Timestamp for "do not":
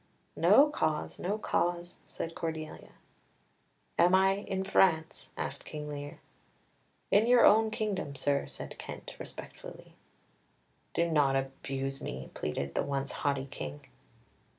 10.95-11.35